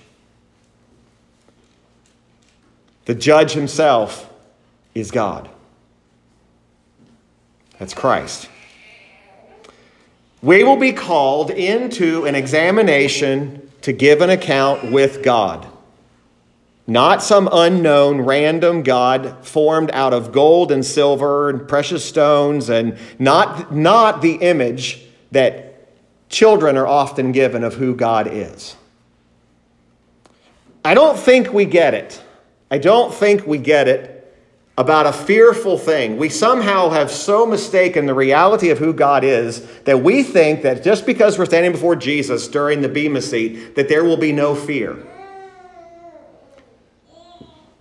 [3.04, 4.32] The judge himself
[4.94, 5.50] is God.
[7.78, 8.48] That's Christ.
[10.40, 15.66] We will be called into an examination to give an account with God.
[16.86, 22.98] Not some unknown random God formed out of gold and silver and precious stones, and
[23.18, 25.88] not, not the image that
[26.28, 28.76] children are often given of who God is.
[30.84, 32.22] I don't think we get it.
[32.70, 34.10] I don't think we get it
[34.76, 36.18] about a fearful thing.
[36.18, 40.82] We somehow have so mistaken the reality of who God is that we think that
[40.82, 44.54] just because we're standing before Jesus during the Bema seat, that there will be no
[44.54, 45.06] fear.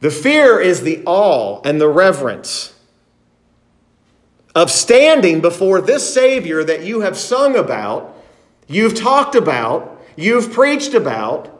[0.03, 2.73] The fear is the awe and the reverence
[4.53, 8.13] of standing before this Savior that you have sung about,
[8.67, 11.57] you've talked about, you've preached about,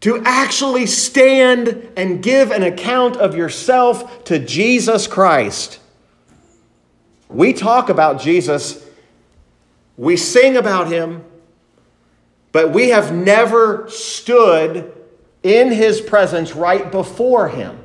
[0.00, 5.78] to actually stand and give an account of yourself to Jesus Christ.
[7.28, 8.82] We talk about Jesus,
[9.98, 11.22] we sing about him,
[12.50, 15.01] but we have never stood
[15.42, 17.78] in his presence right before him.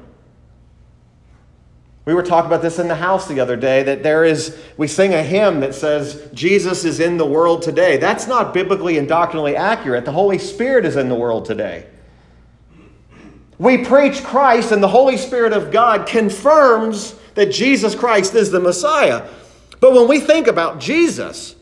[2.05, 4.87] We were talking about this in the house the other day that there is, we
[4.87, 7.97] sing a hymn that says, Jesus is in the world today.
[7.97, 10.05] That's not biblically and doctrinally accurate.
[10.05, 11.85] The Holy Spirit is in the world today.
[13.59, 18.59] We preach Christ, and the Holy Spirit of God confirms that Jesus Christ is the
[18.61, 19.27] Messiah.
[19.81, 21.56] But when we think about Jesus,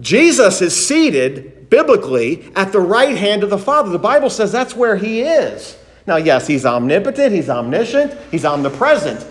[0.00, 3.90] Jesus is seated biblically at the right hand of the Father.
[3.90, 5.76] The Bible says that's where he is.
[6.06, 9.26] Now, yes, he's omnipotent, he's omniscient, he's omnipresent.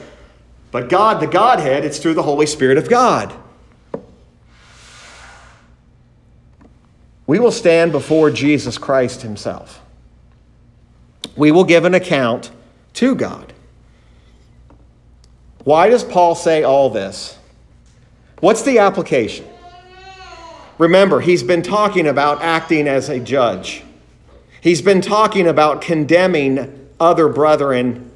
[0.71, 3.33] But God, the Godhead, it's through the Holy Spirit of God.
[7.27, 9.81] We will stand before Jesus Christ himself
[11.35, 12.51] we will give an account
[12.93, 13.53] to God.
[15.63, 17.37] Why does Paul say all this?
[18.39, 19.47] What's the application?
[20.77, 23.83] Remember, he's been talking about acting as a judge.
[24.61, 28.11] He's been talking about condemning other brethren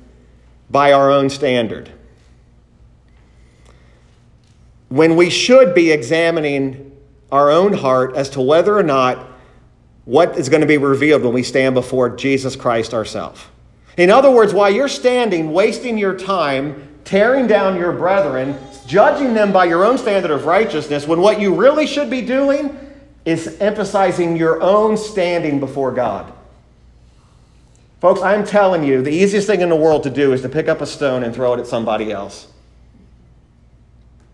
[0.69, 1.91] by our own standard.
[4.89, 6.91] When we should be examining
[7.31, 9.27] our own heart as to whether or not
[10.05, 13.45] what is going to be revealed when we stand before Jesus Christ ourselves.
[13.95, 19.51] In other words, while you're standing, wasting your time, tearing down your brethren, judging them
[19.51, 22.77] by your own standard of righteousness, when what you really should be doing
[23.25, 26.31] is emphasizing your own standing before God.
[27.99, 30.67] Folks, I'm telling you, the easiest thing in the world to do is to pick
[30.67, 32.47] up a stone and throw it at somebody else.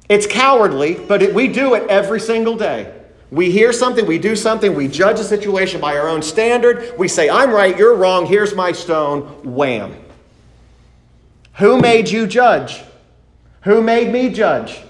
[0.09, 2.93] It's cowardly, but it, we do it every single day.
[3.31, 6.93] We hear something, we do something, we judge a situation by our own standard.
[6.97, 9.21] We say, I'm right, you're wrong, here's my stone.
[9.45, 10.04] Wham.
[11.57, 12.83] Who made you judge?
[13.61, 14.81] Who made me judge?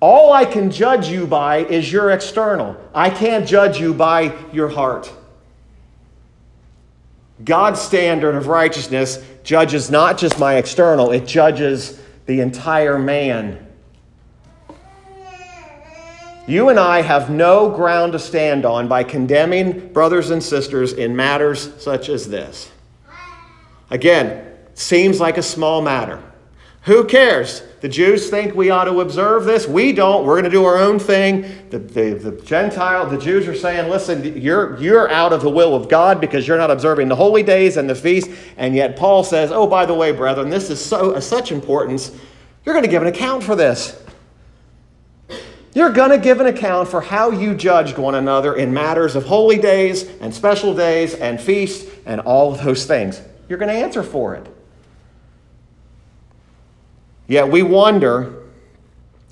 [0.00, 2.76] All I can judge you by is your external.
[2.94, 5.12] I can't judge you by your heart.
[7.44, 13.66] God's standard of righteousness judges not just my external, it judges the entire man.
[16.46, 21.16] You and I have no ground to stand on by condemning brothers and sisters in
[21.16, 22.70] matters such as this.
[23.90, 26.22] Again, seems like a small matter.
[26.82, 27.62] Who cares?
[27.80, 29.66] The Jews think we ought to observe this.
[29.66, 30.24] We don't.
[30.24, 31.42] We're going to do our own thing.
[31.70, 35.74] The, the, the Gentile, the Jews are saying, listen, you're, you're out of the will
[35.74, 38.30] of God because you're not observing the holy days and the feast.
[38.56, 42.12] And yet Paul says, oh, by the way, brethren, this is so, of such importance.
[42.64, 44.00] You're going to give an account for this.
[45.74, 49.24] You're going to give an account for how you judged one another in matters of
[49.24, 53.20] holy days and special days and feasts and all of those things.
[53.48, 54.46] You're going to answer for it.
[57.28, 58.42] Yet we wonder,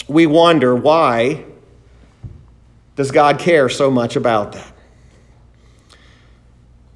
[0.08, 1.44] we wonder why
[2.96, 4.72] does God care so much about that?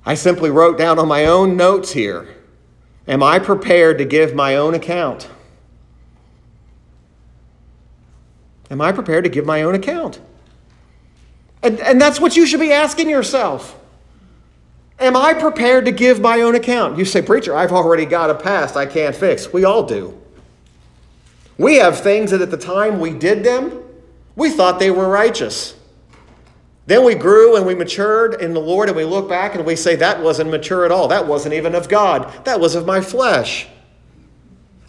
[0.04, 2.28] I simply wrote down on my own notes here
[3.06, 5.28] Am I prepared to give my own account?
[8.70, 10.20] Am I prepared to give my own account?
[11.62, 13.78] And, and that's what you should be asking yourself.
[15.00, 16.98] Am I prepared to give my own account?
[16.98, 19.52] You say, Preacher, I've already got a past I can't fix.
[19.52, 20.20] We all do.
[21.58, 23.82] We have things that at the time we did them,
[24.36, 25.74] we thought they were righteous.
[26.86, 29.76] Then we grew and we matured in the Lord and we look back and we
[29.76, 31.08] say, that wasn't mature at all.
[31.08, 32.32] That wasn't even of God.
[32.46, 33.66] That was of my flesh.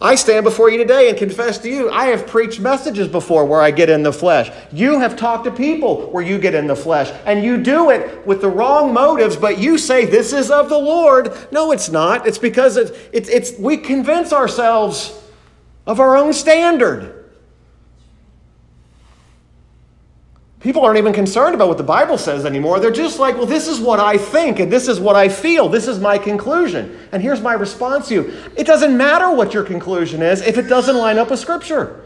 [0.02, 3.60] I stand before you today and confess to you, I have preached messages before where
[3.60, 4.50] I get in the flesh.
[4.72, 7.12] You have talked to people where you get in the flesh.
[7.26, 10.78] And you do it with the wrong motives, but you say, This is of the
[10.78, 11.36] Lord.
[11.52, 12.26] No, it's not.
[12.26, 15.19] It's because it's, it's, it's we convince ourselves
[15.86, 17.20] of our own standard.
[20.60, 22.80] People aren't even concerned about what the Bible says anymore.
[22.80, 25.70] They're just like, well, this is what I think, and this is what I feel.
[25.70, 26.98] This is my conclusion.
[27.12, 30.68] And here's my response to you it doesn't matter what your conclusion is if it
[30.68, 32.04] doesn't line up with Scripture.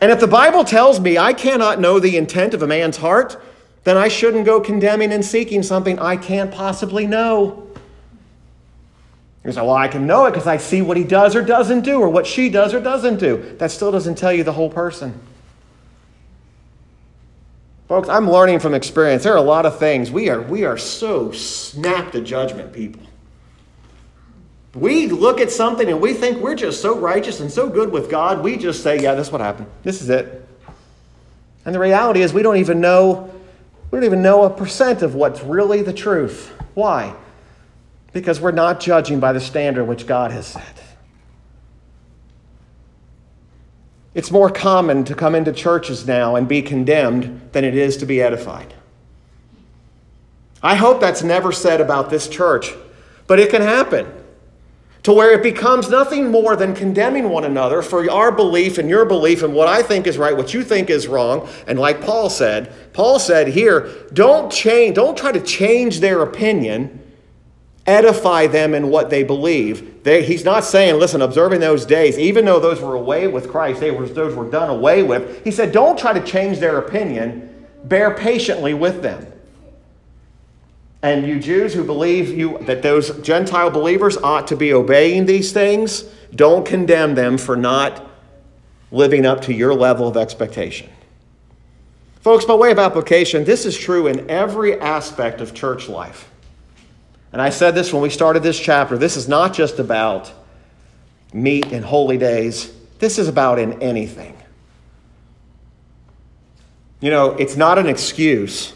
[0.00, 3.40] And if the Bible tells me I cannot know the intent of a man's heart,
[3.84, 7.67] then I shouldn't go condemning and seeking something I can't possibly know.
[9.44, 11.82] You say, well, I can know it because I see what he does or doesn't
[11.82, 13.56] do, or what she does or doesn't do.
[13.58, 15.18] That still doesn't tell you the whole person.
[17.88, 19.22] Folks, I'm learning from experience.
[19.22, 20.10] There are a lot of things.
[20.10, 23.02] We are, we are so snap to judgment people.
[24.74, 28.10] We look at something and we think we're just so righteous and so good with
[28.10, 29.68] God, we just say, yeah, this is what happened.
[29.82, 30.46] This is it.
[31.64, 33.32] And the reality is we don't even know,
[33.90, 36.52] we don't even know a percent of what's really the truth.
[36.74, 37.14] Why?
[38.12, 40.82] Because we're not judging by the standard which God has set.
[44.14, 48.06] It's more common to come into churches now and be condemned than it is to
[48.06, 48.74] be edified.
[50.62, 52.72] I hope that's never said about this church,
[53.26, 54.12] but it can happen
[55.04, 59.04] to where it becomes nothing more than condemning one another for our belief and your
[59.04, 61.48] belief and what I think is right, what you think is wrong.
[61.68, 67.04] And like Paul said, Paul said here, don't change, don't try to change their opinion
[67.88, 70.04] edify them in what they believe.
[70.04, 73.80] They, he's not saying, listen, observing those days, even though those were away with Christ,
[73.80, 75.42] they were, those were done away with.
[75.42, 79.26] He said, don't try to change their opinion, bear patiently with them.
[81.02, 85.52] And you Jews who believe you, that those Gentile believers ought to be obeying these
[85.52, 86.02] things,
[86.34, 88.04] don't condemn them for not
[88.90, 90.90] living up to your level of expectation.
[92.20, 96.28] Folks, by way of application, this is true in every aspect of church life.
[97.32, 100.32] And I said this when we started this chapter this is not just about
[101.32, 104.34] meat and holy days, this is about in anything.
[107.00, 108.72] You know, it's not an excuse.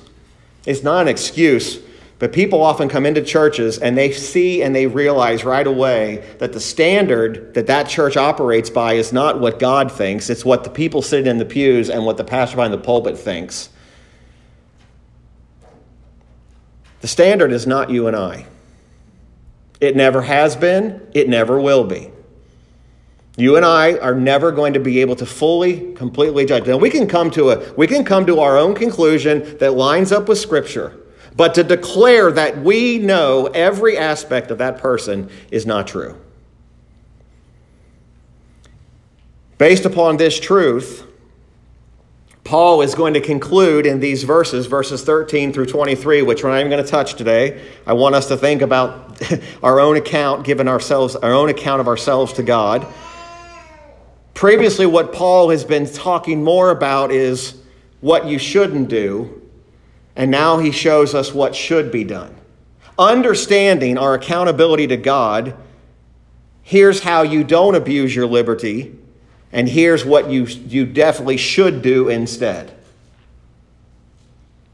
[0.64, 1.80] It's not an excuse,
[2.20, 6.52] but people often come into churches and they see and they realize right away that
[6.52, 10.70] the standard that that church operates by is not what God thinks, it's what the
[10.70, 13.70] people sitting in the pews and what the pastor behind the pulpit thinks.
[17.02, 18.46] The standard is not you and I.
[19.80, 22.12] It never has been, it never will be.
[23.36, 26.66] You and I are never going to be able to fully, completely judge.
[26.66, 30.12] Now we can come to a we can come to our own conclusion that lines
[30.12, 30.96] up with Scripture,
[31.34, 36.16] but to declare that we know every aspect of that person is not true.
[39.58, 41.04] Based upon this truth,
[42.44, 46.58] Paul is going to conclude in these verses, verses 13 through 23, which we're not
[46.58, 47.62] even going to touch today.
[47.86, 49.22] I want us to think about
[49.62, 52.86] our own account, giving ourselves our own account of ourselves to God.
[54.34, 57.62] Previously, what Paul has been talking more about is
[58.00, 59.40] what you shouldn't do,
[60.16, 62.34] and now he shows us what should be done.
[62.98, 65.56] Understanding our accountability to God,
[66.62, 68.98] here's how you don't abuse your liberty
[69.52, 72.74] and here's what you, you definitely should do instead.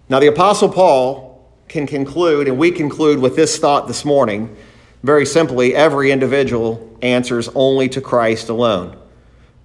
[0.09, 4.57] Now, the Apostle Paul can conclude, and we conclude with this thought this morning
[5.03, 8.97] very simply every individual answers only to Christ alone,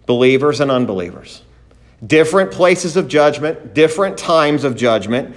[0.06, 1.42] believers and unbelievers.
[2.06, 5.36] Different places of judgment, different times of judgment,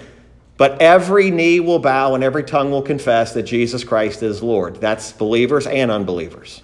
[0.56, 4.76] but every knee will bow and every tongue will confess that Jesus Christ is Lord.
[4.80, 6.62] That's believers and unbelievers.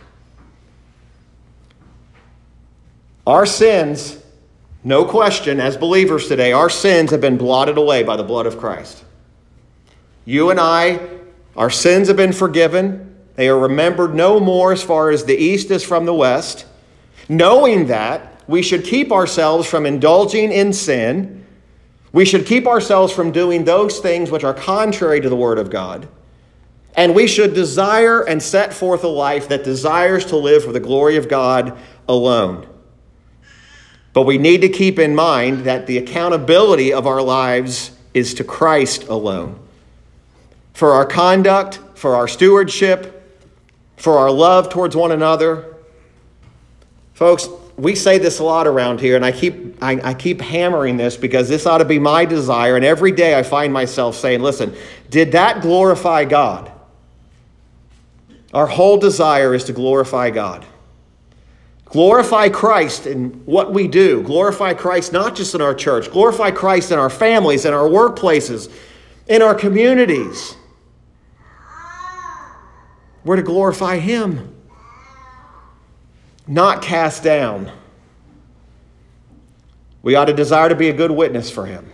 [3.27, 4.19] Our sins,
[4.83, 8.59] no question, as believers today, our sins have been blotted away by the blood of
[8.59, 9.05] Christ.
[10.25, 11.01] You and I,
[11.57, 13.17] our sins have been forgiven.
[13.37, 16.67] They are remembered no more as far as the east is from the west.
[17.29, 21.47] Knowing that, we should keep ourselves from indulging in sin.
[22.13, 25.71] We should keep ourselves from doing those things which are contrary to the Word of
[25.71, 26.09] God.
[26.95, 30.81] And we should desire and set forth a life that desires to live for the
[30.81, 32.67] glory of God alone.
[34.13, 38.45] But we need to keep in mind that the accountability of our lives is to
[38.45, 39.59] Christ alone.
[40.75, 43.23] For our conduct, for our stewardship,
[43.97, 45.77] for our love towards one another.
[47.15, 50.97] Folks, we say this a lot around here, and I keep, I, I, keep hammering
[50.97, 52.77] this because this ought to be my desire.
[52.77, 54.75] And every day I find myself saying, listen,
[55.09, 56.71] did that glorify God?
[58.53, 60.67] Our whole desire is to glorify God.
[61.93, 64.23] Glorify Christ in what we do.
[64.23, 68.73] Glorify Christ not just in our church, glorify Christ in our families, in our workplaces,
[69.29, 70.57] in our communities.
[73.25, 74.57] We're to glorify Him,
[76.47, 77.71] not cast down.
[80.03, 81.93] We ought to desire to be a good witness for Him.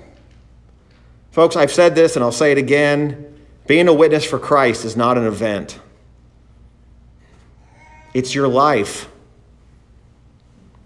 [1.33, 3.37] Folks, I've said this and I'll say it again.
[3.67, 5.81] Being a witness for Christ is not an event,
[8.15, 9.09] it's your life.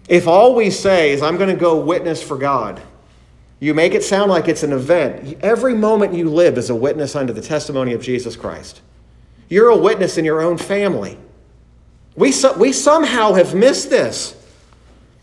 [0.07, 2.81] If all we say is, I'm going to go witness for God,
[3.59, 5.37] you make it sound like it's an event.
[5.41, 8.81] Every moment you live is a witness unto the testimony of Jesus Christ.
[9.47, 11.17] You're a witness in your own family.
[12.15, 14.35] We, so, we somehow have missed this.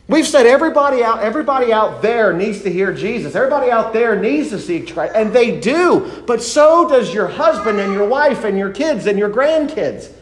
[0.08, 3.36] We've said everybody out, everybody out there needs to hear Jesus.
[3.36, 5.12] Everybody out there needs to seek Christ.
[5.14, 6.24] And they do.
[6.26, 10.12] But so does your husband and your wife and your kids and your grandkids.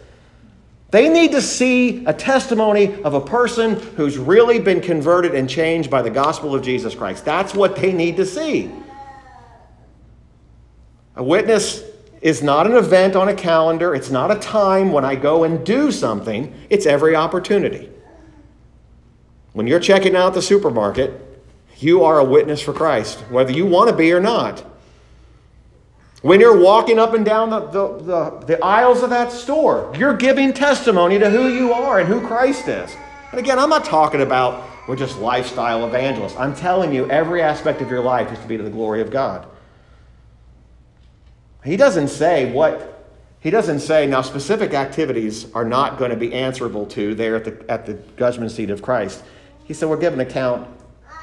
[0.90, 5.90] They need to see a testimony of a person who's really been converted and changed
[5.90, 7.24] by the gospel of Jesus Christ.
[7.24, 8.70] That's what they need to see.
[11.16, 11.82] A witness
[12.22, 15.64] is not an event on a calendar, it's not a time when I go and
[15.64, 17.90] do something, it's every opportunity.
[19.52, 21.20] When you're checking out the supermarket,
[21.78, 24.64] you are a witness for Christ, whether you want to be or not.
[26.22, 30.16] When you're walking up and down the, the, the, the, aisles of that store, you're
[30.16, 32.96] giving testimony to who you are and who Christ is.
[33.30, 36.34] And again, I'm not talking about we're just lifestyle evangelists.
[36.36, 39.10] I'm telling you, every aspect of your life is to be to the glory of
[39.10, 39.46] God.
[41.62, 43.06] He doesn't say what,
[43.38, 47.44] he doesn't say, now specific activities are not going to be answerable to there at
[47.44, 49.22] the, at the judgment seat of Christ.
[49.64, 50.66] He said we're giving account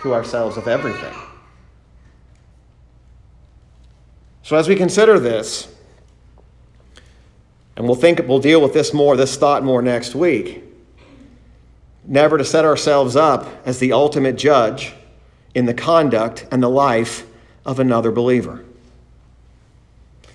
[0.04, 1.14] to ourselves of everything.
[4.46, 5.68] So as we consider this,
[7.76, 10.64] and we'll think we'll deal with this more, this thought more next week.
[12.04, 14.93] Never to set ourselves up as the ultimate judge
[15.56, 17.26] in the conduct and the life
[17.66, 18.64] of another believer.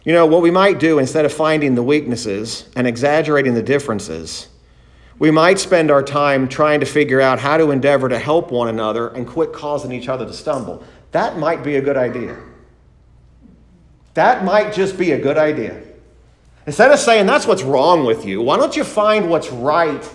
[0.04, 4.48] You know, what we might do instead of finding the weaknesses and exaggerating the differences,
[5.20, 8.66] we might spend our time trying to figure out how to endeavor to help one
[8.66, 10.82] another and quit causing each other to stumble.
[11.12, 12.36] That might be a good idea.
[14.20, 15.80] That might just be a good idea.
[16.66, 20.06] Instead of saying that's what's wrong with you, why don't you find what's right?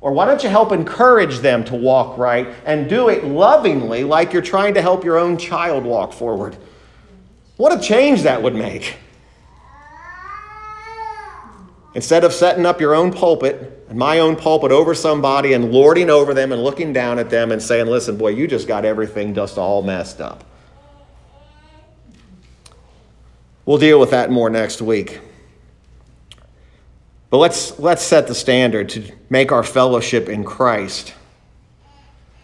[0.00, 4.32] Or why don't you help encourage them to walk right and do it lovingly like
[4.32, 6.56] you're trying to help your own child walk forward?
[7.58, 8.96] What a change that would make.
[11.94, 16.08] Instead of setting up your own pulpit and my own pulpit over somebody and lording
[16.08, 19.34] over them and looking down at them and saying, listen, boy, you just got everything
[19.34, 20.44] just all messed up.
[23.66, 25.20] We'll deal with that more next week.
[27.30, 31.14] But let's, let's set the standard to make our fellowship in Christ.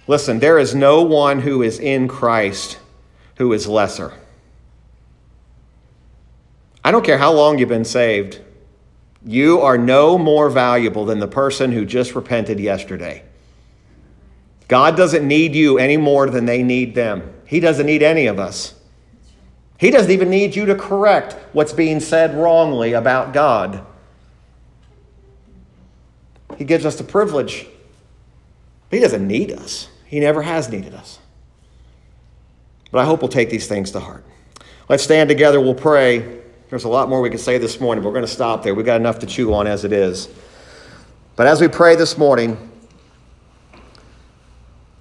[0.07, 2.79] Listen, there is no one who is in Christ
[3.37, 4.13] who is lesser.
[6.85, 8.41] I don't care how long you've been saved,
[9.25, 13.23] you are no more valuable than the person who just repented yesterday.
[14.67, 17.35] God doesn't need you any more than they need them.
[17.45, 18.75] He doesn't need any of us.
[19.81, 23.83] He doesn't even need you to correct what's being said wrongly about God.
[26.59, 27.67] He gives us the privilege.
[28.91, 31.19] He doesn't need us, He never has needed us.
[32.93, 34.23] But I hope we'll take these things to heart.
[34.91, 36.41] Let's stand together, we'll pray.
[36.69, 38.75] There's a lot more we could say this morning, but we're going to stop there.
[38.75, 40.29] We've got enough to chew on as it is.
[41.37, 42.70] But as we pray this morning,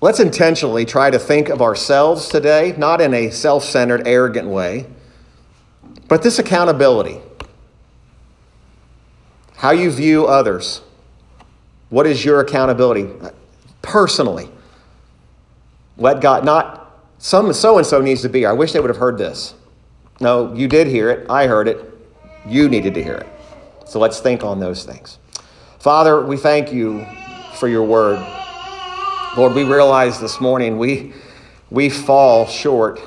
[0.01, 4.85] let's intentionally try to think of ourselves today, not in a self centered, arrogant way,
[6.07, 7.21] but this accountability.
[9.57, 10.81] How you view others.
[11.89, 13.09] What is your accountability
[13.81, 14.49] personally?
[15.97, 16.79] Let God, not
[17.17, 18.45] some so and so needs to be.
[18.45, 19.53] I wish they would have heard this.
[20.21, 21.29] No, you did hear it.
[21.29, 21.83] I heard it.
[22.47, 23.27] You needed to hear it.
[23.85, 25.17] So let's think on those things.
[25.79, 27.05] Father, we thank you
[27.55, 28.25] for your word.
[29.37, 31.13] Lord, we realize this morning we,
[31.69, 32.99] we fall short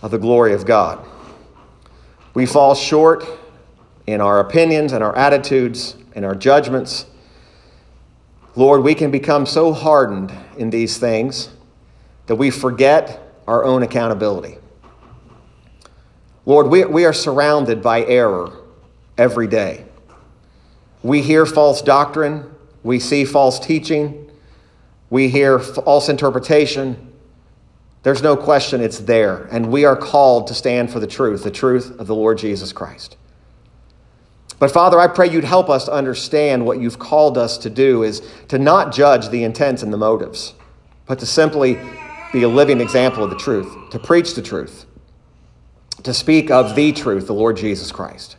[0.00, 1.06] of the glory of God.
[2.32, 3.26] We fall short
[4.06, 7.04] in our opinions and our attitudes and our judgments.
[8.56, 11.50] Lord, we can become so hardened in these things
[12.26, 14.56] that we forget our own accountability.
[16.46, 18.56] Lord, we, we are surrounded by error
[19.18, 19.84] every day.
[21.02, 22.50] We hear false doctrine,
[22.82, 24.29] we see false teaching,
[25.10, 27.12] we hear false interpretation.
[28.02, 31.50] There's no question it's there, and we are called to stand for the truth, the
[31.50, 33.16] truth of the Lord Jesus Christ.
[34.60, 38.02] But Father, I pray you'd help us to understand what you've called us to do
[38.02, 40.54] is to not judge the intents and the motives,
[41.06, 41.78] but to simply
[42.32, 44.86] be a living example of the truth, to preach the truth,
[46.02, 48.36] to speak of the truth, the Lord Jesus Christ.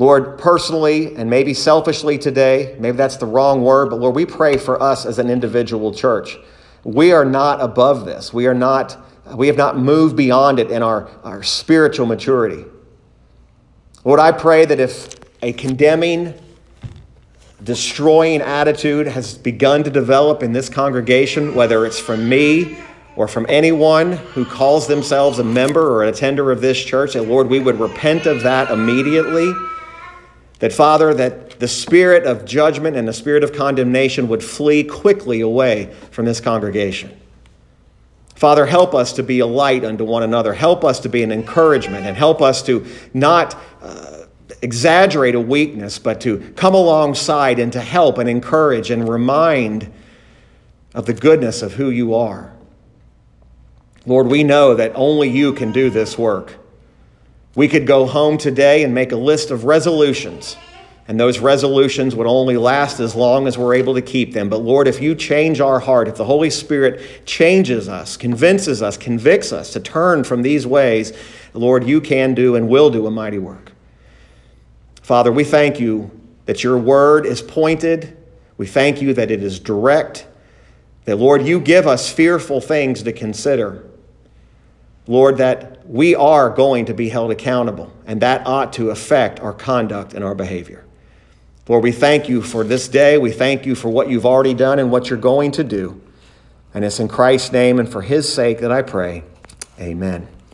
[0.00, 4.56] Lord, personally and maybe selfishly today, maybe that's the wrong word, but Lord, we pray
[4.56, 6.38] for us as an individual church.
[6.84, 8.32] We are not above this.
[8.32, 8.96] We are not,
[9.34, 12.64] we have not moved beyond it in our, our spiritual maturity.
[14.02, 16.32] Lord, I pray that if a condemning,
[17.62, 22.78] destroying attitude has begun to develop in this congregation, whether it's from me
[23.16, 27.24] or from anyone who calls themselves a member or an attender of this church, that
[27.24, 29.52] Lord, we would repent of that immediately.
[30.60, 35.40] That, Father, that the spirit of judgment and the spirit of condemnation would flee quickly
[35.40, 37.18] away from this congregation.
[38.34, 40.54] Father, help us to be a light unto one another.
[40.54, 44.24] Help us to be an encouragement and help us to not uh,
[44.62, 49.92] exaggerate a weakness, but to come alongside and to help and encourage and remind
[50.94, 52.52] of the goodness of who you are.
[54.06, 56.56] Lord, we know that only you can do this work.
[57.54, 60.56] We could go home today and make a list of resolutions,
[61.08, 64.48] and those resolutions would only last as long as we're able to keep them.
[64.48, 68.96] But Lord, if you change our heart, if the Holy Spirit changes us, convinces us,
[68.96, 71.12] convicts us to turn from these ways,
[71.52, 73.72] Lord, you can do and will do a mighty work.
[75.02, 76.12] Father, we thank you
[76.46, 78.16] that your word is pointed.
[78.56, 80.26] We thank you that it is direct.
[81.06, 83.84] That, Lord, you give us fearful things to consider.
[85.08, 89.52] Lord, that we are going to be held accountable, and that ought to affect our
[89.52, 90.84] conduct and our behavior.
[91.68, 93.18] Lord, we thank you for this day.
[93.18, 96.00] We thank you for what you've already done and what you're going to do.
[96.72, 99.24] And it's in Christ's name and for his sake that I pray.
[99.80, 100.28] Amen.